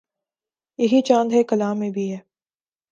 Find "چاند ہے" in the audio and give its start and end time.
1.01-1.43